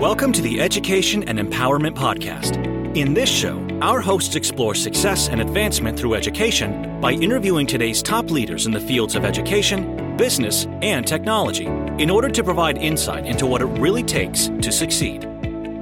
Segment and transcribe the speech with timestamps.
[0.00, 2.56] Welcome to the Education and Empowerment Podcast.
[2.96, 8.30] In this show, our hosts explore success and advancement through education by interviewing today's top
[8.30, 13.44] leaders in the fields of education, business, and technology in order to provide insight into
[13.46, 15.20] what it really takes to succeed.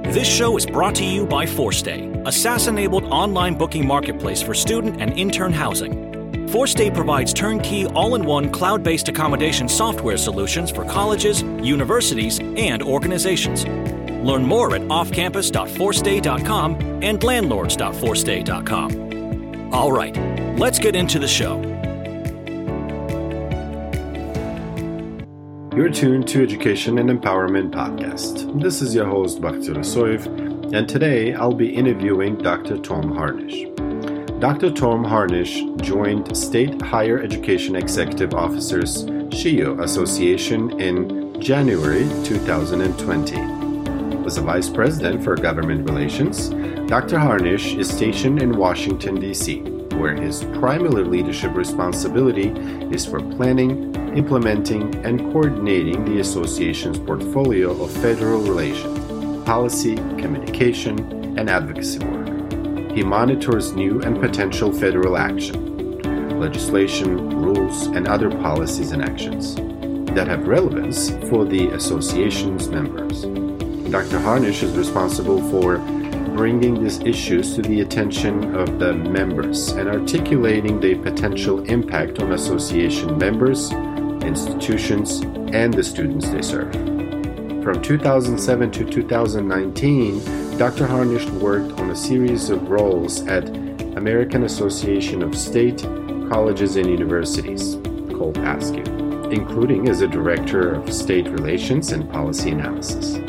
[0.03, 4.53] This show is brought to you by 4stay, a SaaS enabled online booking marketplace for
[4.53, 5.93] student and intern housing.
[6.49, 12.83] 4stay provides turnkey, all in one cloud based accommodation software solutions for colleges, universities, and
[12.83, 13.63] organizations.
[14.23, 19.73] Learn more at offcampus.4stay.com and landlords.4stay.com.
[19.73, 20.15] All right,
[20.57, 21.61] let's get into the show.
[25.75, 28.61] You're tuned to Education and Empowerment Podcast.
[28.61, 32.77] This is your host, Bakhtiyor Isoev, and today I'll be interviewing Dr.
[32.79, 33.67] Tom Harnisch.
[34.41, 34.71] Dr.
[34.71, 43.58] Tom Harnisch joined State Higher Education Executive Officers SHEEO Association in January 2020.
[44.29, 46.49] As a Vice President for Government Relations,
[46.87, 47.17] Dr.
[47.17, 49.61] Harnisch is stationed in Washington, D.C.,
[49.97, 52.49] where his primary leadership responsibility
[52.93, 60.99] is for planning, implementing, and coordinating the association's portfolio of federal relations, policy, communication,
[61.39, 62.27] and advocacy work
[62.95, 69.55] he monitors new and potential federal action, legislation, rules, and other policies and actions
[70.13, 73.48] that have relevance for the association's members.
[73.91, 74.19] Dr.
[74.19, 75.79] Harnisch is responsible for
[76.35, 82.33] bringing these issues to the attention of the members and articulating the potential impact on
[82.33, 83.71] association members,
[84.21, 85.21] institutions,
[85.53, 86.71] and the students they serve.
[87.63, 90.85] From 2007 to 2019, Dr.
[90.85, 93.49] Harnisch worked on a series of roles at
[93.97, 95.81] American Association of State
[96.29, 97.73] Colleges and Universities,
[98.15, 103.19] called AASCU, including as a Director of State Relations and Policy Analysis.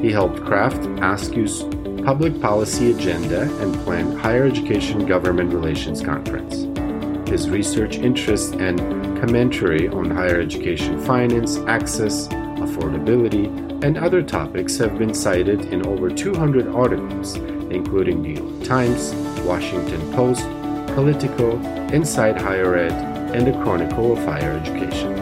[0.00, 1.62] He helped craft AASCU's
[2.04, 6.66] public policy agenda and plan Higher Education Government Relations Conference.
[7.28, 8.78] His research interests and
[9.20, 13.46] commentary on higher education finance, access, affordability,
[13.84, 19.12] and other topics have been cited in over 200 articles, including the New York Times,
[19.44, 20.44] Washington Post,
[20.94, 21.58] Politico,
[21.92, 22.92] Inside Higher Ed,
[23.34, 25.14] and the Chronicle of Higher Education.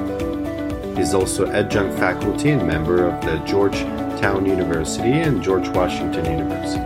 [0.94, 3.38] He is also adjunct faculty and member of the
[4.18, 6.82] Georgetown University and George Washington University.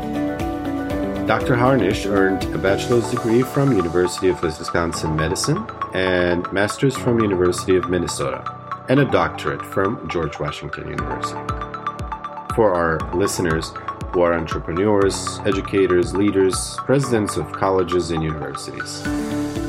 [1.26, 1.56] Dr.
[1.56, 7.88] Harnisch earned a bachelor's degree from University of Wisconsin Madison and master's from University of
[7.88, 8.44] Minnesota
[8.90, 11.40] and a doctorate from George Washington University.
[12.54, 13.72] For our listeners
[14.12, 19.06] who are entrepreneurs, educators, leaders, presidents of colleges and universities.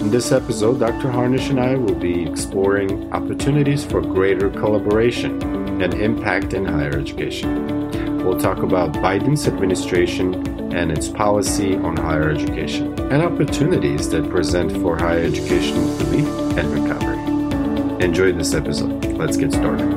[0.01, 1.07] In this episode, Dr.
[1.07, 7.90] Harnisch and I will be exploring opportunities for greater collaboration and impact in higher education.
[8.24, 14.72] We'll talk about Biden's administration and its policy on higher education and opportunities that present
[14.82, 18.04] for higher education relief and recovery.
[18.06, 19.06] Enjoy this episode.
[19.18, 19.92] Let's get started.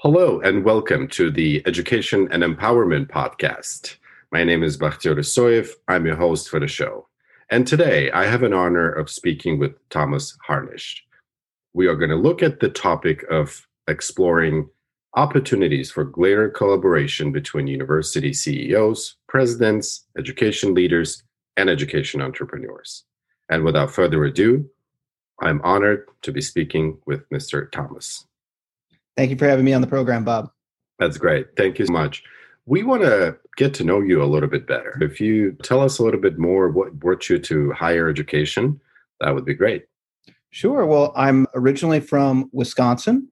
[0.00, 3.96] Hello, and welcome to the Education and Empowerment Podcast.
[4.32, 5.70] My name is Bakhtiyor Isoev.
[5.86, 7.06] I'm your host for the show.
[7.52, 11.00] And today I have an honor of speaking with Thomas Harnisch.
[11.74, 14.70] We are going to look at the topic of exploring
[15.16, 21.24] opportunities for greater collaboration between university CEOs, presidents, education leaders,
[21.58, 23.04] and education entrepreneurs.
[23.50, 24.66] And without further ado,
[25.42, 27.70] I'm honored to be speaking with Mr.
[27.70, 28.26] Thomas.
[29.14, 30.50] Thank you for having me on the program, Bob.
[30.98, 31.48] That's great.
[31.58, 32.22] Thank you so much.
[32.64, 34.98] We want to get to know you a little bit better.
[35.00, 38.80] If you tell us a little bit more what brought you to higher education,
[39.20, 39.84] that would be great.
[40.50, 40.84] Sure.
[40.86, 43.28] Well, I'm originally from Wisconsin,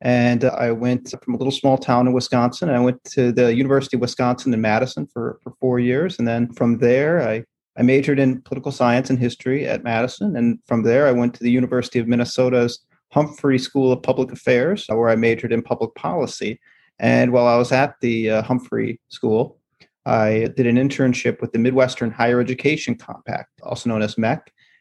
[0.00, 2.68] and I went from a little small town in Wisconsin.
[2.68, 6.18] I went to the University of Wisconsin in Madison for, for four years.
[6.18, 7.44] And then from there, I
[7.76, 10.36] I majored in political science and history at Madison.
[10.36, 12.78] And from there, I went to the University of Minnesota's
[13.10, 16.60] Humphrey School of Public Affairs, where I majored in public policy.
[17.00, 19.58] And while I was at the uh, Humphrey School,
[20.06, 24.40] I did an internship with the Midwestern Higher Education Compact, also known as MHEC.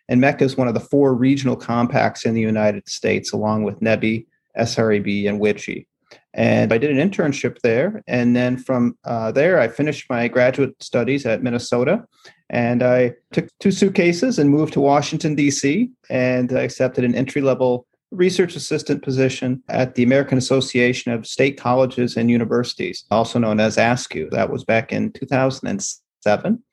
[0.10, 3.80] And MHEC is one of the four regional compacts in the United States, along with
[3.80, 4.25] NEBHE,
[4.58, 5.88] SREB, and WICHE.
[6.34, 8.04] And I did an internship there.
[8.08, 12.06] And then from uh, there, I finished my graduate studies at Minnesota.
[12.50, 17.42] And I took two suitcases and moved to Washington, D.C., and I accepted an entry
[17.42, 23.60] level research assistant position at the American Association of State Colleges and Universities, also known
[23.60, 24.30] as AASCU.
[24.31, 26.63] That was back in 2007.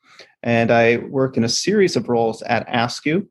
[0.42, 3.26] And I worked in a series of roles at AASCU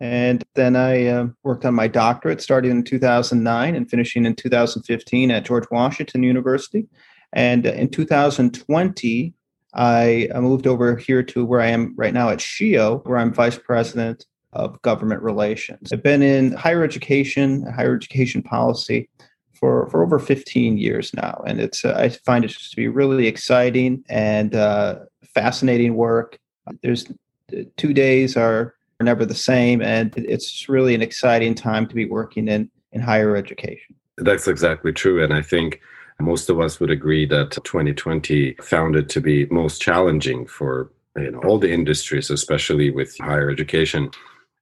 [0.00, 5.30] And then I uh, worked on my doctorate starting in 2009 and finishing in 2015
[5.30, 6.86] at George Washington University.
[7.32, 9.34] And in 2020,
[9.74, 13.58] I moved over here to where I am right now at SHEEO, where I'm vice
[13.58, 15.92] president of government relations.
[15.92, 19.08] I've been in higher education, higher education policy
[19.54, 21.42] for, for over 15 years now.
[21.46, 25.00] And it's uh, I find it to be really exciting and uh,
[25.34, 26.38] fascinating work.
[26.82, 27.06] There's
[27.52, 32.04] uh, two days are never the same, and it's really an exciting time to be
[32.04, 33.94] working in, in higher education.
[34.18, 35.22] That's exactly true.
[35.24, 35.80] And I think
[36.20, 41.30] most of us would agree that 2020 found it to be most challenging for you
[41.30, 44.10] know, all the industries, especially with higher education.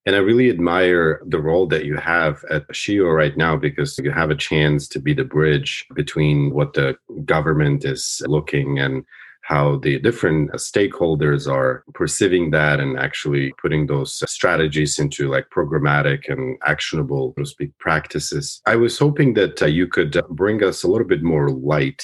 [0.09, 4.11] And I really admire the role that you have at SHEEO right now because you
[4.11, 6.97] have a chance to be the bridge between what the
[7.27, 9.05] government is looking and
[9.43, 16.31] how the different stakeholders are perceiving that and actually putting those strategies into like programmatic
[16.31, 18.63] and actionable, so to speak, practices.
[18.65, 22.03] I was hoping that uh, you could bring us a little bit more light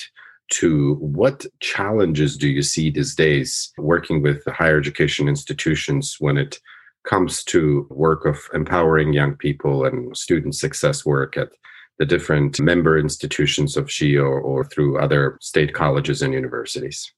[0.51, 6.61] to what challenges do you see these days working with higher education institutions when it
[7.05, 11.51] comes to work of empowering young people and student success work at
[11.99, 17.13] the different member institutions of SHEEO or through other state colleges and universities?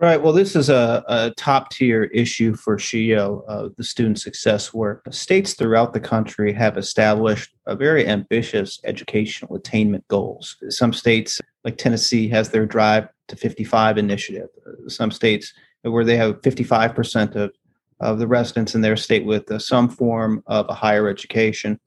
[0.00, 0.22] Right.
[0.22, 5.02] Well, this is a, a top tier issue for SHEEO, uh, the student success work.
[5.10, 10.56] States throughout the country have established a very ambitious educational attainment goals.
[10.68, 14.48] Some states, like Tennessee, has their Drive to 55 initiative.
[14.86, 15.52] Some states
[15.82, 17.50] where they have 55% of,
[18.00, 21.78] of the residents in their state with uh, some form of a higher education.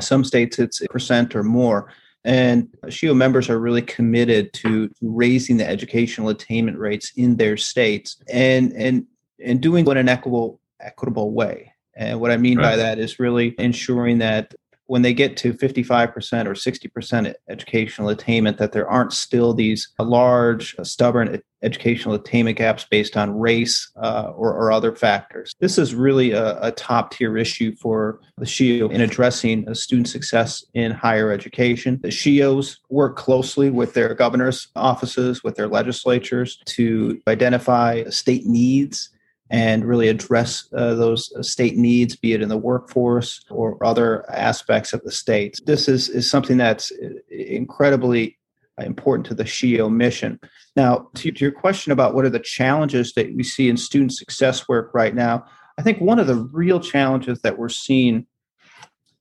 [0.00, 1.92] Some states it's a percent or more.
[2.24, 8.16] And SHEEO members are really committed to raising the educational attainment rates in their states
[8.28, 9.06] and and
[9.44, 11.72] and doing it in an equitable equitable way.
[11.96, 12.70] And what I mean right.
[12.70, 14.54] by that is really ensuring that
[14.88, 20.74] when they get to 55% or 60% educational attainment, that there aren't still these large,
[20.78, 25.52] uh, stubborn educational attainment gaps based on race uh, or, or, other factors.
[25.60, 30.08] This is really a, a top tier issue for the SHEEO in addressing uh, student
[30.08, 31.98] success in higher education.
[32.02, 39.10] The SHEEOs work closely with their governor's offices, with their legislatures to identify state needs
[39.50, 44.30] and really address uh, those uh, state needs, be it in the workforce or other
[44.30, 45.58] aspects of the state.
[45.64, 48.38] This is, is something that's uh, incredibly
[48.78, 50.38] uh, important to the SHEEO mission.
[50.76, 54.12] Now, to, to your question about what are the challenges that we see in student
[54.12, 55.44] success work right now,
[55.78, 58.26] I think one of the real challenges that we're seeing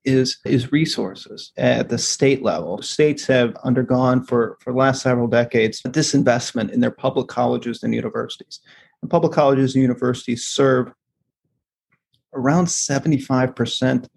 [0.07, 2.81] is is resources at the state level.
[2.81, 7.93] States have undergone for for the last several decades disinvestment in their public colleges and
[7.93, 8.61] universities.
[9.09, 10.91] Public colleges and universities serve
[12.33, 14.07] around 75%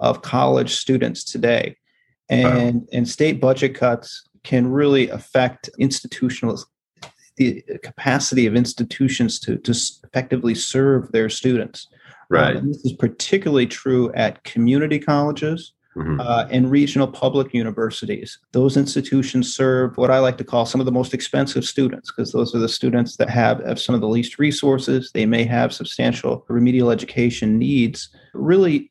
[0.00, 1.76] of college students today.
[2.28, 2.86] And, wow.
[2.92, 6.58] and state budget cuts can really affect institutional
[7.36, 9.70] the capacity of institutions to, to
[10.04, 11.88] effectively serve their students.
[12.28, 12.56] Right.
[12.56, 16.20] Um, this is particularly true at community colleges, mm-hmm.
[16.20, 18.38] uh, and regional public universities.
[18.52, 22.32] Those institutions serve what I like to call some of the most expensive students because
[22.32, 25.10] those are the students that have, have some of the least resources.
[25.12, 28.08] They may have substantial remedial education needs.
[28.34, 28.90] Really,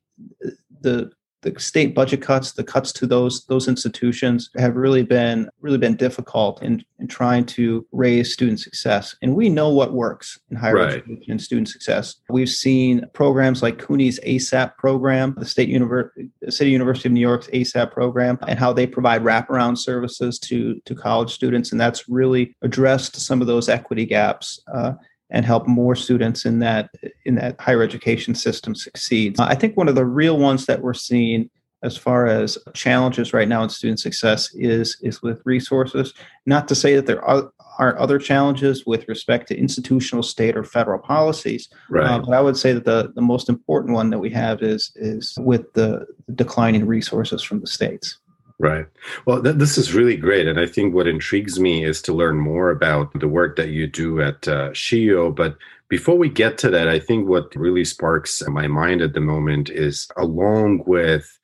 [0.82, 5.78] the the state budget cuts, the cuts to those those institutions have really been really
[5.78, 9.16] been difficult in, in trying to raise student success.
[9.22, 10.94] And we know what works in higher right.
[10.96, 12.16] education and student success.
[12.30, 17.48] We've seen programs like CUNY's ASAP program, the State University, City University of New York's
[17.48, 22.56] ASAP program, and how they provide wraparound services to to college students, and that's really
[22.62, 24.60] addressed some of those equity gaps.
[24.74, 24.94] Uh,
[25.32, 26.90] and help more students in that
[27.26, 29.40] in that higher education system succeed.
[29.40, 31.50] I think one of the real ones that we're seeing
[31.82, 36.14] as far as challenges right now in student success is is with resources.
[36.46, 40.66] Not to say that there are aren't other challenges with respect to institutional, state, or
[40.66, 42.06] federal policies, right.
[42.06, 44.92] Uh, but I would say that the, the most important one that we have is
[44.96, 46.06] is with the
[46.36, 48.20] declining resources from the states.
[48.60, 48.86] Right.
[49.26, 50.46] Well, th- this is really great.
[50.46, 53.88] And I think what intrigues me is to learn more about the work that you
[53.88, 55.34] do at uh, SHEEO.
[55.34, 59.22] But before we get to that, I think what really sparks my mind at the
[59.22, 61.40] moment is along with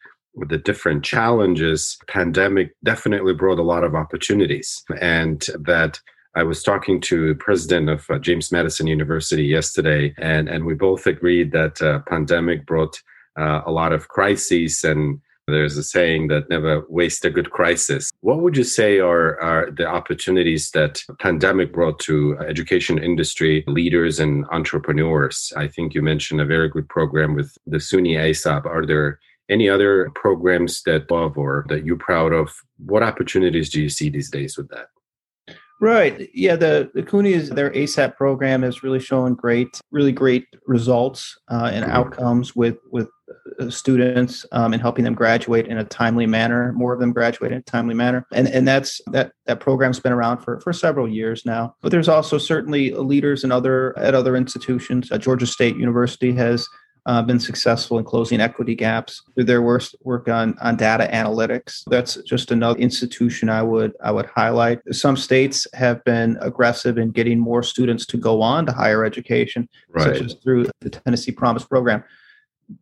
[0.50, 4.84] the different challenges, pandemic definitely brought a lot of opportunities.
[5.00, 6.02] And that
[6.36, 10.74] I was talking to the president of uh, James Madison University yesterday, and, and we
[10.74, 13.02] both agreed that uh, pandemic brought
[13.40, 18.12] uh, a lot of crises and There's a saying that never waste a good crisis.
[18.22, 24.20] What would you say are, are the opportunities that pandemic brought to education industry leaders
[24.20, 25.54] and entrepreneurs?
[25.56, 28.66] I think you mentioned a very good program with the SUNY ASAP.
[28.66, 32.52] Are there any other programs that love or that you're proud of?
[32.84, 34.88] What opportunities do you see these days with that?
[35.82, 36.30] Right.
[36.34, 36.56] Yeah.
[36.56, 41.70] The the CUNY is their ASAP program has really shown great, really great results uh,
[41.74, 41.94] and mm-hmm.
[41.94, 46.74] outcomes with with uh, students um, and helping them graduate in a timely manner.
[46.74, 50.14] More of them graduate in a timely manner, and and that's that that program's been
[50.14, 51.76] around for for several years now.
[51.82, 55.12] But there's also certainly leaders in other at other institutions.
[55.12, 56.68] Uh, Georgia State University has
[57.06, 61.84] uh, been successful in closing equity gaps through their work, work on, on data analytics.
[61.88, 64.80] That's just another institution I would I would highlight.
[64.92, 69.70] Some states have been aggressive in getting more students to go on to higher education,
[69.90, 70.04] right.
[70.04, 72.04] such as through the Tennessee Promise program.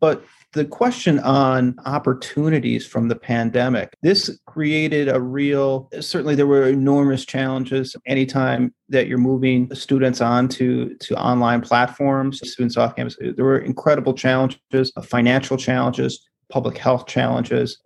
[0.00, 0.24] But
[0.54, 7.24] the question on opportunities from the pandemic this created a real certainly there were enormous
[7.24, 13.16] challenges anytime that you're moving students onto to online platforms students off campus.
[13.20, 17.78] There were incredible challenges uh, financial challenges public health challenges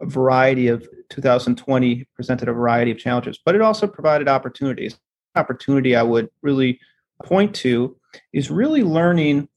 [0.00, 4.96] a variety of 2020 presented a variety of challenges but it also provided opportunities.
[5.34, 6.78] Opportunity i would really
[7.24, 7.96] point to
[8.32, 9.48] is really learning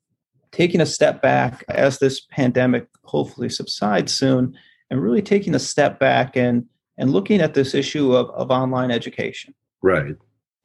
[0.52, 4.56] taking a step back as this pandemic hopefully subsides soon
[4.90, 6.66] and really taking a step back and
[6.98, 9.54] and looking at this issue of, of online education.
[9.82, 10.16] Right.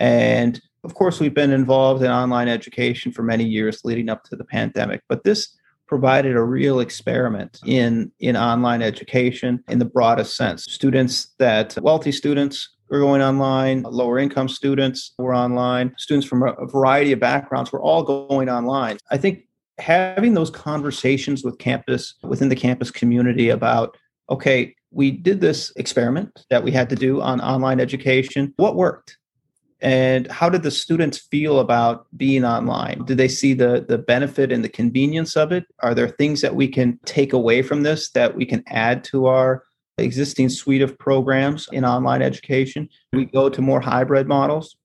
[0.01, 4.37] And of course we've been involved in online education for many years leading up to
[4.37, 10.37] the pandemic but this provided a real experiment in in online education in the broadest
[10.37, 10.65] sense.
[10.65, 16.67] Students that wealthy students were going online lower income students were online students from a
[16.67, 18.99] variety of backgrounds were all going online.
[19.11, 19.45] I think
[19.79, 23.97] having those conversations with campus within the campus community about
[24.31, 28.55] okay we did this experiment that we had to do on online education.
[28.57, 29.19] What worked?
[29.81, 33.05] And how did the students feel about being online?
[33.05, 35.65] Did they see the the benefit and the convenience of it?
[35.81, 39.27] Are there things that we can take away from this that we can add to
[39.27, 39.65] our
[39.99, 42.89] existing suite of programs in online education?
[43.13, 44.77] We go to more hybrid models.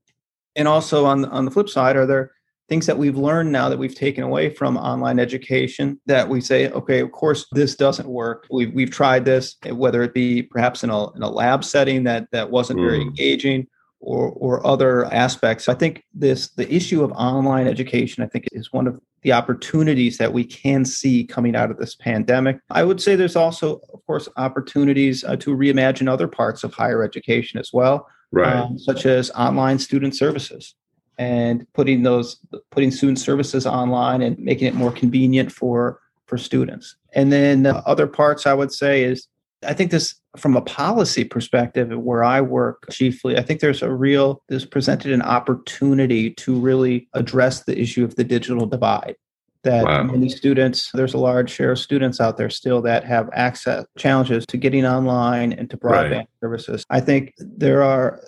[0.55, 2.31] And also on on the flip side are there
[2.69, 6.69] things that we've learned now that we've taken away from online education that we say,
[6.69, 8.45] okay, of course, this doesn't work.
[8.51, 12.27] We've, we've tried this, whether it be perhaps in a, in a lab setting that,
[12.31, 12.83] that wasn't mm.
[12.83, 13.67] very engaging
[13.99, 15.67] or, or other aspects.
[15.67, 20.17] I think this, the issue of online education, I think is one of the opportunities
[20.19, 22.59] that we can see coming out of this pandemic.
[22.69, 27.03] I would say there's also, of course, opportunities uh, to reimagine other parts of higher
[27.03, 28.07] education as well.
[28.31, 28.55] Right.
[28.55, 30.75] Um, such as online student services
[31.19, 32.38] and putting those
[32.71, 37.75] putting student services online and making it more convenient for for students and then the
[37.85, 39.27] other parts i would say is
[39.67, 43.91] i think this from a policy perspective where i work chiefly i think there's a
[43.91, 49.15] real this presented an opportunity to really address the issue of the digital divide
[49.63, 50.03] that wow.
[50.03, 54.45] many students there's a large share of students out there still that have access challenges
[54.45, 56.27] to getting online and to broadband right.
[56.39, 58.21] services i think there are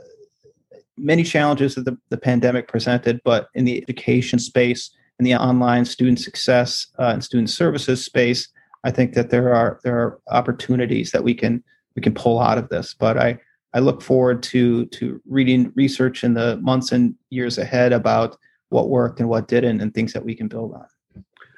[0.97, 5.85] many challenges that the, the pandemic presented, but in the education space, in the online
[5.85, 8.47] student success uh, and student services space,
[8.83, 11.63] I think that there are there are opportunities that we can
[11.95, 12.95] we can pull out of this.
[12.95, 13.39] But I
[13.73, 18.37] I look forward to to reading research in the months and years ahead about
[18.69, 20.85] what worked and what didn't, and things that we can build on.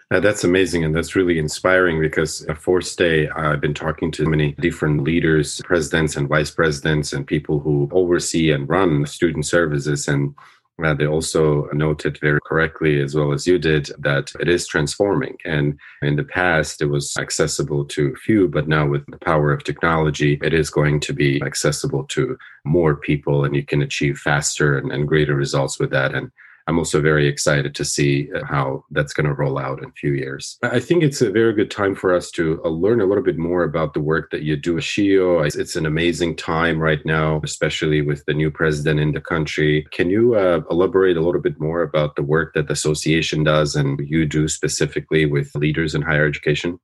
[0.10, 5.60] That's amazing and that's really inspiring because 4stay, I've been talking to many different leaders,
[5.63, 10.07] presidents and vice presidents, and people who oversee and run student services.
[10.07, 10.36] And
[10.83, 15.38] uh, they also noted very correctly, as well as you did, that it is transforming.
[15.45, 19.63] And in the past, it was accessible to few, but now with the power of
[19.63, 24.77] technology, it is going to be accessible to more people, and you can achieve faster
[24.77, 26.15] and, and greater results with that.
[26.15, 26.31] And
[26.67, 29.91] I'm also very excited to see uh, how that's going to roll out in a
[29.93, 30.58] few years.
[30.63, 33.38] I think it's a very good time for us to uh, learn a little bit
[33.38, 35.46] more about the work that you do at SHEEO.
[35.55, 39.86] It's an amazing time right now, especially with the new president in the country.
[39.91, 43.75] Can you uh, elaborate a little bit more about the work that the association does
[43.75, 46.79] and you do specifically with leaders in higher education?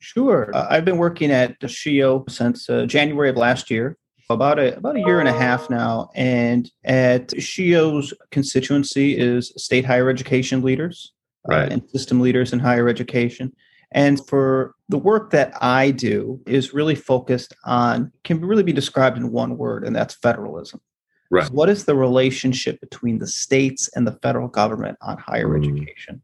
[0.00, 0.50] Sure.
[0.52, 3.96] Uh, I've been working at SHEEO since uh, January of last year
[4.30, 9.84] about a about a year and a half now, and at SHEEO's constituency is state
[9.84, 11.12] higher education leaders
[11.48, 11.68] uh, right.
[11.68, 13.52] uh, and system leaders in higher education.
[13.94, 19.16] And for the work that I do is really focused on can really be described
[19.16, 20.80] in one word, and that's federalism.
[21.30, 21.46] Right.
[21.46, 25.62] So what is the relationship between the states and the federal government on higher mm.
[25.62, 26.22] education?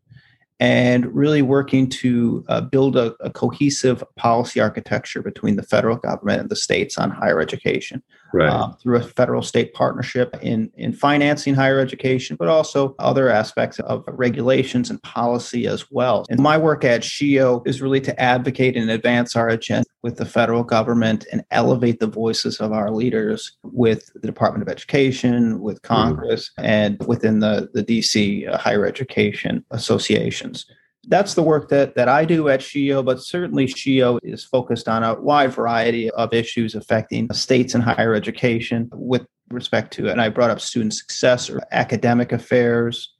[0.60, 6.40] And really working to uh, build a, a, cohesive policy architecture between the federal government
[6.40, 8.48] and the states on higher education right.
[8.48, 13.78] uh, through a federal state partnership in, in financing higher education, but also other aspects
[13.80, 16.24] of regulations and policy as well.
[16.28, 20.24] And my work at SHEEO is really to advocate and advance our agenda with the
[20.24, 25.82] federal government and elevate the voices of our leaders with the Department of Education, with
[25.82, 25.94] mm-hmm.
[25.94, 26.64] Congress, mm.
[26.64, 30.66] and within the, the DC uh, higher education associations
[31.08, 35.02] that's the work that that I do at SHEEO, but certainly SHEEO is focused on
[35.02, 40.28] a wide variety of issues affecting states and higher education with respect to, and I
[40.28, 43.14] brought up student success or academic affairs,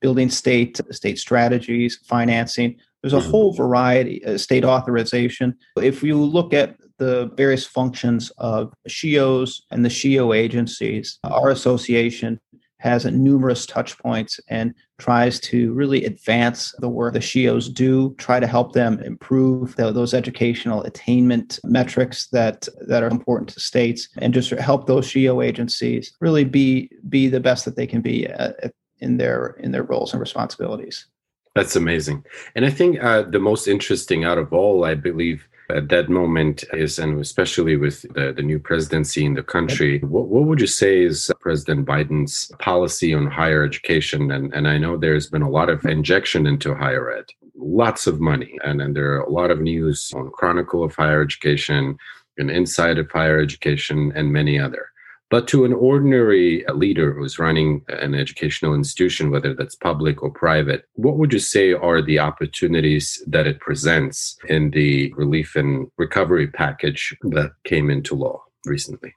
[0.00, 2.76] building state state strategies, financing.
[3.04, 3.30] There's a mm-hmm.
[3.32, 5.54] whole variety, uh, state authorization.
[5.76, 12.40] If you look at the various functions of SHEEOs and the SHEEO agencies, our association
[12.78, 18.40] has numerous touch points and tries to really advance the work the SHEEOs do, try
[18.40, 24.08] to help them improve the, those educational attainment metrics that, that are important to states,
[24.16, 28.26] and just help those SHEEO agencies really be be the best that they can be
[28.28, 28.68] at, uh,
[29.00, 31.06] in their in their roles and responsibilities.
[31.54, 35.88] That's amazing, and I think uh, the most interesting out of all, I believe, at
[35.88, 40.44] that moment is, and especially with the, the new presidency in the country, what, what
[40.44, 44.30] would you say is President Biden's policy on higher education?
[44.30, 48.20] And, and I know there's been a lot of injection into higher ed, lots of
[48.20, 48.58] money.
[48.64, 51.96] And, and there are a lot of news on Chronicle of Higher Education
[52.36, 54.90] and Inside of Higher Education and many other.
[55.30, 60.84] But to an ordinary leader who's running an educational institution, whether that's public or private,
[60.94, 66.46] what would you say are the opportunities that it presents in the relief and recovery
[66.46, 69.14] package that came into law recently?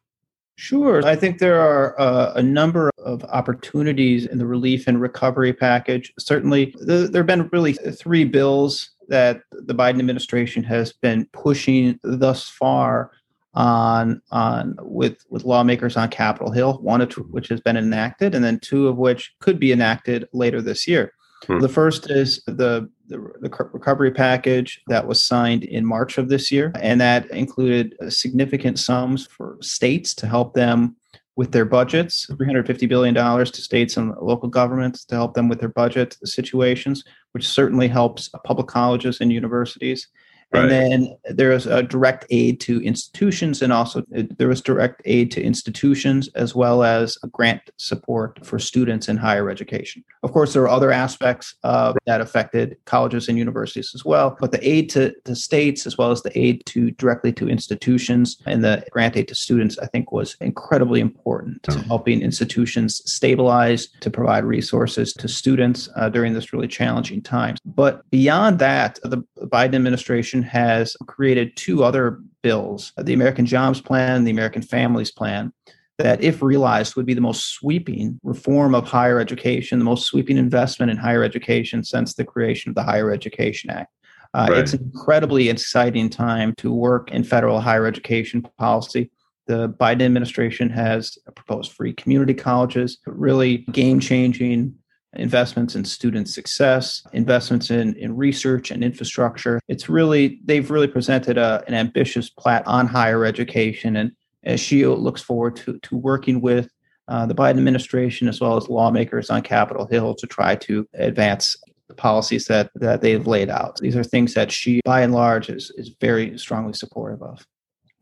[0.59, 1.05] Sure.
[1.05, 6.11] I think there are uh, a number of opportunities in the relief and recovery package.
[6.17, 12.49] Certainly, there have been really three bills that the Biden administration has been pushing thus
[12.49, 13.11] far
[13.57, 18.45] on on with with lawmakers on Capitol Hill, one of which has been enacted, and
[18.45, 21.11] then two of which could be enacted later this year.
[21.45, 21.59] Hmm.
[21.59, 26.51] The first is the, the, the recovery package that was signed in March of this
[26.51, 30.95] year, and that included significant sums for states to help them
[31.35, 35.69] with their budgets, $350 billion to states and local governments to help them with their
[35.69, 37.03] budget situations,
[37.33, 40.07] which certainly helps public colleges and universities.
[40.53, 45.01] And then there is a direct aid to institutions, and also uh, there was direct
[45.05, 50.03] aid to institutions as well as a grant support for students in higher education.
[50.23, 54.51] Of course, there are other aspects uh, that affected colleges and universities as well, but
[54.51, 58.63] the aid to, the states as well as the aid to directly to institutions and
[58.63, 64.09] the grant aid to students, I think, was incredibly important to helping institutions stabilize, to
[64.09, 67.55] provide resources to students uh, during this really challenging time.
[67.65, 73.81] But beyond that, the Biden administration administration has created two other bills the American Jobs
[73.81, 75.51] Plan, the American Families Plan
[75.97, 80.37] that, if realized, would be the most sweeping reform of higher education, the most sweeping
[80.37, 83.91] investment in higher education since the creation of the Higher Education Act.
[84.33, 84.59] Uh, right.
[84.59, 89.09] It's an incredibly exciting time to work in federal higher education policy.
[89.47, 94.75] The Biden administration has proposed free community colleges, really game changing
[95.17, 99.59] investments in student success, investments in, in research and infrastructure.
[99.67, 103.95] It's really, they've really presented a, an ambitious plat on higher education.
[103.95, 104.11] And
[104.43, 106.69] as looks forward to, to working with
[107.07, 111.55] uh, the Biden administration as well as lawmakers on Capitol Hill to try to advance
[111.87, 113.77] the policies that, that they've laid out.
[113.77, 117.45] These are things that SHEEO, by and large, is, is very strongly supportive of.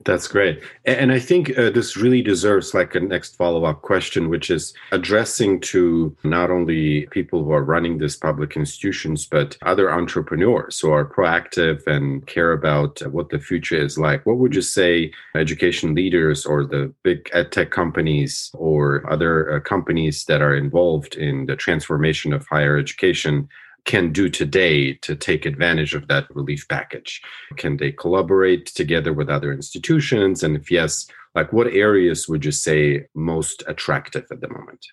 [0.06, 0.62] That's great.
[0.86, 4.72] And I think uh, this really deserves like a next follow up question, which is
[4.91, 10.91] addressing to not only people who are running these public institutions, but other entrepreneurs who
[10.91, 14.24] are proactive and care about what the future is like.
[14.28, 19.60] What would you say education leaders or the big ed tech companies or other uh,
[19.60, 23.50] companies that are involved in the transformation of higher education
[23.86, 27.21] can do today to take advantage of that relief package?
[27.58, 30.43] Can they collaborate together with other institutions?
[30.43, 34.86] And if yes, like what areas would you say most attractive at the moment?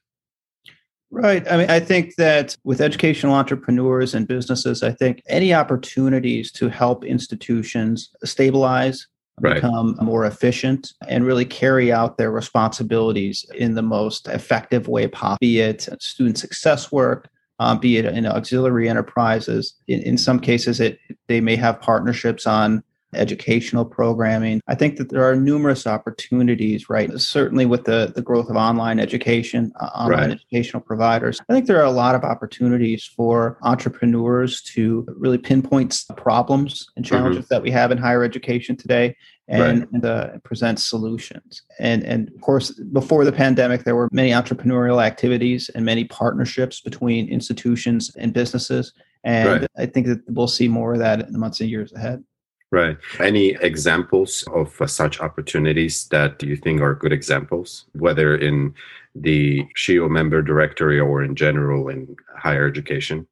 [1.10, 1.46] Right.
[1.50, 6.70] I mean, I think that with educational entrepreneurs and businesses, I think any opportunities to
[6.70, 9.06] help institutions stabilize,
[9.40, 9.56] right.
[9.56, 15.36] become more efficient, and really carry out their responsibilities in the most effective way possible,
[15.38, 17.28] be it student success work,
[17.62, 19.74] um, be it in auxiliary enterprises.
[19.86, 20.98] In, in some cases, it
[21.28, 22.82] they may have partnerships on
[23.14, 24.60] educational programming.
[24.66, 27.10] I think that there are numerous opportunities, right?
[27.20, 30.30] Certainly with the, the growth of online education, uh, online right.
[30.30, 31.38] educational providers.
[31.46, 37.04] I think there are a lot of opportunities for entrepreneurs to really pinpoint problems and
[37.04, 37.54] challenges mm-hmm.
[37.54, 39.14] that we have in higher education today
[39.48, 40.04] and, right.
[40.04, 41.62] uh, present solutions.
[41.78, 46.80] And and of course, before the pandemic, there were many entrepreneurial activities and many partnerships
[46.80, 48.92] between institutions and businesses.
[49.24, 49.70] And right.
[49.78, 52.24] I think that we'll see more of that in the months and years ahead.
[52.72, 52.96] Right.
[53.20, 58.74] Any examples of uh, such opportunities that you think are good examples, whether in
[59.14, 63.26] the SHEEO member directory or in general in higher education?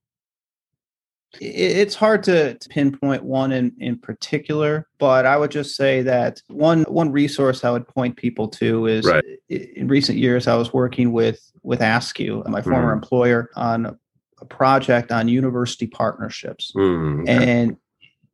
[1.40, 6.82] It's hard to, pinpoint one in, in particular, but I would just say that one
[6.84, 9.24] one resource I would point people to is right.
[9.48, 13.02] in recent years I was working with with AASCU, my former mm.
[13.02, 13.96] employer, on
[14.40, 17.60] a project on university partnerships, mm, okay.
[17.60, 17.76] and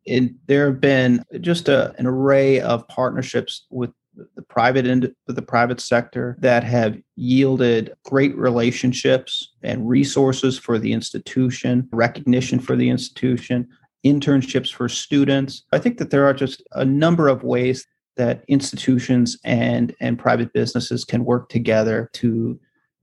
[0.06, 3.90] it, there have been just a, an array of partnerships with
[4.34, 10.92] the private end the private sector that have yielded great relationships and resources for the
[10.92, 13.68] institution recognition for the institution
[14.04, 15.64] internships for students.
[15.72, 20.52] I think that there are just a number of ways that institutions and and private
[20.52, 22.58] businesses can work together to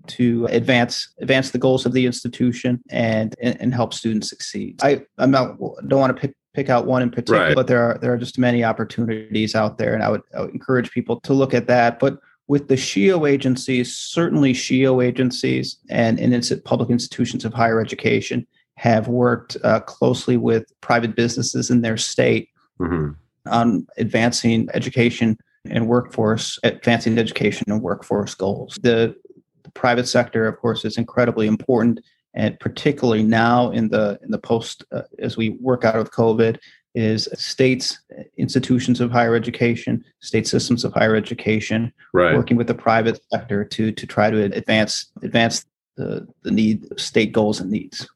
[0.07, 4.79] to advance advance the goals of the institution and and, help students succeed.
[4.81, 7.55] I i'm not don't want to pick pick out one in particular, right.
[7.55, 10.51] but there are there are just many opportunities out there, and I would, I would
[10.51, 11.99] encourage people to look at that.
[11.99, 18.45] But with the SHEEO agencies, certainly SHEEO agencies and, and public institutions of higher education
[18.75, 23.11] have worked uh, closely with private businesses in their state mm-hmm.
[23.47, 25.37] on advancing education
[25.69, 28.77] and workforce, advancing education and workforce goals.
[28.81, 29.15] The,
[29.63, 32.01] the private sector, of course, is incredibly important
[32.33, 36.57] and particularly now in the in the post uh, as we work out of COVID,
[36.95, 37.99] is states,
[38.37, 42.35] institutions of higher education, state systems of higher education, right.
[42.35, 45.65] working with the private sector to to try to advance advance
[45.95, 48.07] the the need state goals and needs.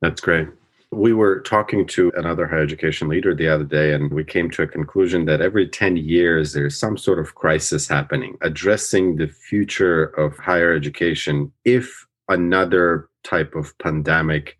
[0.00, 0.48] That's great.
[0.92, 4.62] We were talking to another higher education leader the other day, and we came to
[4.62, 10.04] a conclusion that every 10 years there's some sort of crisis happening, addressing the future
[10.04, 14.56] of higher education if another type of pandemic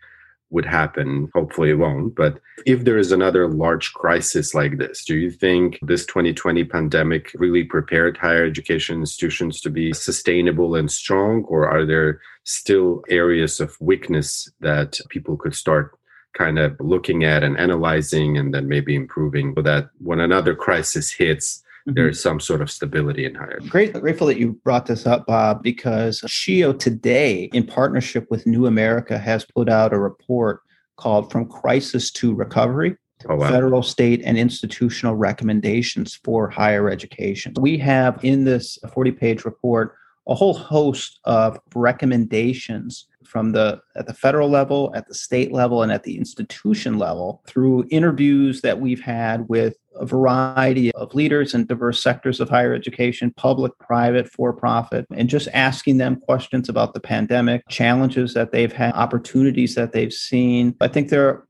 [0.50, 1.28] would happen.
[1.34, 2.14] Hopefully, it won't.
[2.14, 7.32] But if there is another large crisis like this, do you think this 2020 pandemic
[7.34, 11.44] really prepared higher education institutions to be sustainable and strong?
[11.44, 15.98] Or are there still areas of weakness that people could start
[16.36, 21.10] kind of looking at and analyzing and then maybe improving so that when another crisis
[21.10, 21.62] hits.
[21.86, 21.94] Mm-hmm.
[21.94, 23.60] there's some sort of stability in higher.
[23.68, 28.66] Great, grateful that you brought this up, Bob, because SHEEO today, in partnership with New
[28.66, 30.62] America, has put out a report
[30.96, 32.96] called From Crisis to Recovery.
[33.28, 33.50] Oh, wow.
[33.50, 37.54] Federal, state, and institutional recommendations for higher education.
[37.60, 39.94] We have in this 40 page report
[40.28, 45.82] a whole host of recommendations from the at the federal level, at the state level,
[45.82, 51.54] and at the institution level through interviews that we've had with a variety of leaders
[51.54, 56.68] in diverse sectors of higher education, public, private, for profit, and just asking them questions
[56.68, 60.74] about the pandemic, challenges that they've had, opportunities that they've seen.
[60.80, 61.44] I think there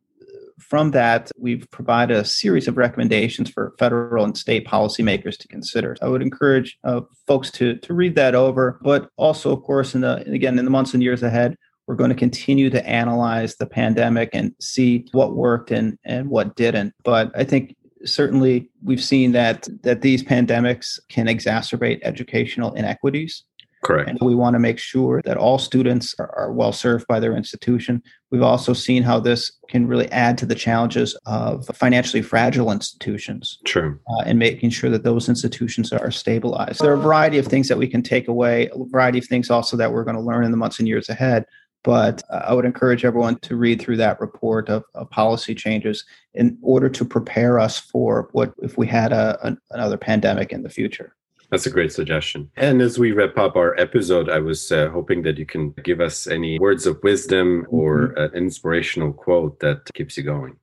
[0.58, 5.96] from that, we've provided a series of recommendations for federal and state policymakers to consider.
[6.00, 10.00] I would encourage uh, folks to, to read that over, but also, of course, in
[10.00, 11.56] the again in the months and years ahead,
[11.86, 16.56] we're going to continue to analyze the pandemic and see what worked and, and what
[16.56, 16.94] didn't.
[17.04, 17.76] But I think
[18.06, 23.44] certainly we've seen that that these pandemics can exacerbate educational inequities
[23.86, 24.10] Correct.
[24.10, 27.36] And we want to make sure that all students are, are, well served by their
[27.36, 28.02] institution.
[28.32, 33.58] We've also seen how this can really add to the challenges of financially fragile institutions.
[33.64, 33.98] True.
[34.08, 36.80] Uh, and making sure that those institutions are stabilized.
[36.80, 39.50] There are a variety of things that we can take away, a variety of things
[39.50, 41.44] also that we're going to learn in the months and years ahead.
[41.86, 46.58] But I would encourage everyone to read through that report of, of, policy changes in
[46.60, 50.68] order to prepare us for what if we had a, a, another pandemic in the
[50.68, 51.14] future.
[51.52, 52.50] That's a great suggestion.
[52.56, 56.00] And as we wrap up our episode, I was uh, hoping that you can give
[56.00, 58.18] us any words of wisdom or mm-hmm.
[58.18, 60.56] an inspirational quote that keeps you going.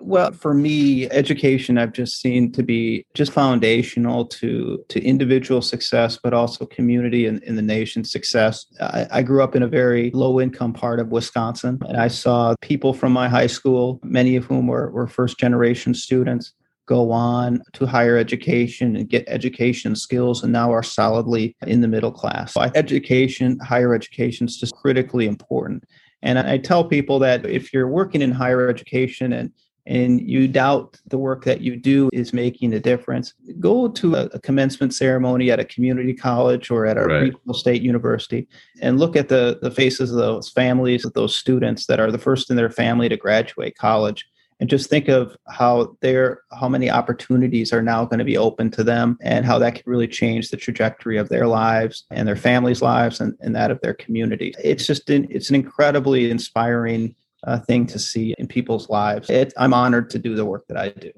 [0.00, 6.18] Well, for me, education I've just seen to be just foundational to to individual success,
[6.22, 8.66] but also community and in the nation's success.
[8.80, 12.54] I, I grew up in a very low income part of Wisconsin, and I saw
[12.62, 16.54] people from my high school, many of whom were, were first generation students,
[16.86, 21.88] go on to higher education and get education skills and now are solidly in the
[21.88, 22.54] middle class.
[22.54, 25.84] So education, higher education is just critically important.
[26.22, 29.52] And I tell people that if you're working in higher education and
[29.86, 34.38] and you doubt the work that you do is making a difference, go to a,
[34.40, 37.22] commencement ceremony at a community college or at a right.
[37.22, 38.46] regional state university
[38.80, 42.18] and look at the, the faces of those families, of those students that are the
[42.18, 44.26] first in their family to graduate college.
[44.60, 48.70] And just think of how their how many opportunities are now going to be open
[48.72, 52.36] to them and how that can really change the trajectory of their lives and their
[52.36, 54.52] families' lives and, and that of their community.
[54.62, 59.30] It's just an, it's an incredibly inspiring uh, thing to see in people's lives.
[59.30, 61.12] It, I'm honored to do the work that I do.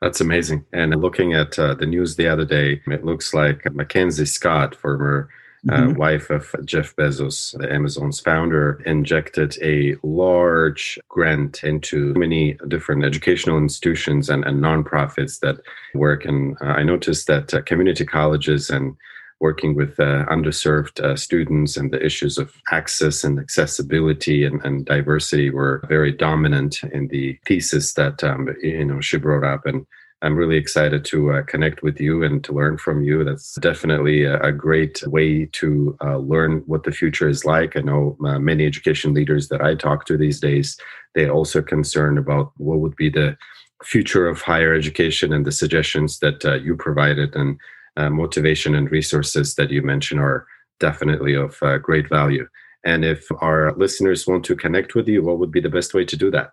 [0.00, 0.64] That's amazing.
[0.72, 5.28] And looking at uh, the news the other day, it looks like Mackenzie Scott, former
[5.68, 5.98] uh, mm-hmm.
[5.98, 13.58] wife of Jeff Bezos, the Amazon's founder, injected a large grant into many different educational
[13.58, 15.56] institutions and, and nonprofits that
[15.94, 16.24] work.
[16.24, 18.96] And uh, I noticed that uh, community colleges and
[19.40, 24.84] working with uh, underserved uh, students and the issues of access and accessibility and, and,
[24.84, 29.86] diversity were very dominant in the thesis that um, you know she brought up and
[30.22, 33.24] I'm really excited to uh, connect with you and to learn from you.
[33.24, 37.74] That's definitely a, a great way to uh, learn what the future is like.
[37.74, 40.76] I know uh, many education leaders that I talk to these days,
[41.14, 43.36] they're also concerned about what would be the
[43.82, 47.34] future of higher education and the suggestions that uh, you provided.
[47.34, 47.58] And
[47.96, 50.46] uh, motivation and resources that you mentioned are
[50.78, 52.46] definitely of uh, great value.
[52.84, 56.04] And if our listeners want to connect with you, what would be the best way
[56.04, 56.50] to do that?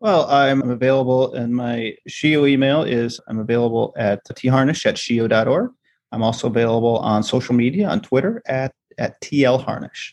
[0.00, 5.70] Well, I'm available, and my SHEEO email is I'm available at tharnisch at sheeo.org.
[6.12, 10.12] I'm also available on social media on Twitter at, at tlharnisch.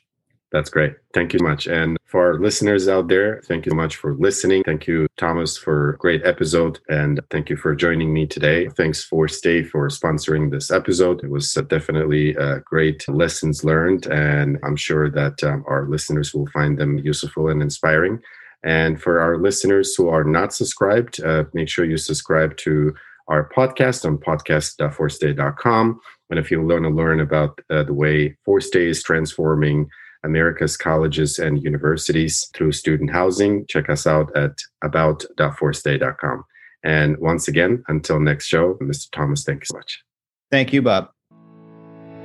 [0.58, 0.96] That's great.
[1.14, 1.68] Thank you much.
[1.68, 4.64] And for our listeners out there, thank you so much for listening.
[4.64, 6.80] Thank you, Thomas, for a great episode.
[6.90, 8.68] And thank you for joining me today.
[8.70, 11.24] Thanks 4stay for sponsoring this episode.
[11.24, 14.08] It was definitely uh, great lessons learned.
[14.08, 18.20] And I'm sure that um, our listeners will find them useful and inspiring.
[18.64, 22.96] And for our listeners who are not subscribed, uh, make sure you subscribe to
[23.28, 26.00] our podcast on podcast.4stay.com.
[26.32, 29.88] And if you want to learn about uh, the way 4stay is transforming
[30.24, 33.66] America's colleges and universities through student housing.
[33.70, 34.52] Check us out at
[34.84, 36.44] about.4stay.com.
[36.84, 39.08] And once again, until next show, Mr.
[39.12, 40.04] Thomas, thank you so much.
[40.52, 41.10] Thank you, Bob.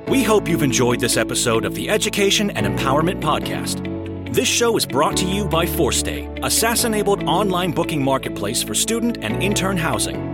[0.07, 3.89] We hope you've enjoyed this episode of the Education and Empowerment Podcast.
[4.33, 8.73] This show is brought to you by 4stay, a SaaS enabled online booking marketplace for
[8.73, 10.32] student and intern housing.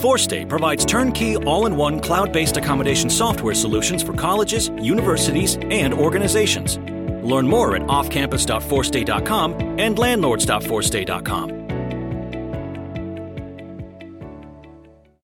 [0.00, 5.94] 4stay provides turnkey, all in one cloud based accommodation software solutions for colleges, universities, and
[5.94, 6.78] organizations.
[7.22, 11.59] Learn more at offcampus.4stay.com and landlords.4stay.com.